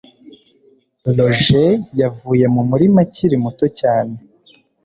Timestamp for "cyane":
3.79-4.15